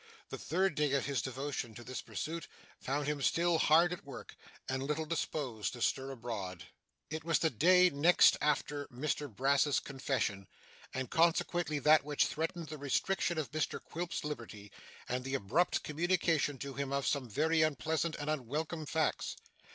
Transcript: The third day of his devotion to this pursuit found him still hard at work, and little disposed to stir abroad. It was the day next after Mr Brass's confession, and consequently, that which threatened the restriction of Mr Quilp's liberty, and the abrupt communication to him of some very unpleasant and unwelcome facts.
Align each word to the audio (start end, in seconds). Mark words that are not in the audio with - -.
The 0.29 0.37
third 0.39 0.73
day 0.73 0.93
of 0.93 1.05
his 1.05 1.21
devotion 1.21 1.75
to 1.75 1.83
this 1.83 2.01
pursuit 2.01 2.47
found 2.79 3.05
him 3.05 3.21
still 3.21 3.59
hard 3.59 3.93
at 3.93 4.03
work, 4.03 4.35
and 4.67 4.81
little 4.81 5.05
disposed 5.05 5.73
to 5.73 5.81
stir 5.83 6.09
abroad. 6.09 6.63
It 7.11 7.23
was 7.23 7.37
the 7.37 7.51
day 7.51 7.91
next 7.91 8.35
after 8.41 8.87
Mr 8.87 9.29
Brass's 9.29 9.79
confession, 9.79 10.47
and 10.91 11.11
consequently, 11.11 11.77
that 11.77 12.03
which 12.03 12.25
threatened 12.25 12.69
the 12.69 12.79
restriction 12.79 13.37
of 13.37 13.51
Mr 13.51 13.79
Quilp's 13.79 14.23
liberty, 14.23 14.71
and 15.07 15.23
the 15.23 15.35
abrupt 15.35 15.83
communication 15.83 16.57
to 16.57 16.73
him 16.73 16.91
of 16.91 17.05
some 17.05 17.29
very 17.29 17.61
unpleasant 17.61 18.15
and 18.15 18.27
unwelcome 18.27 18.87
facts. 18.87 19.35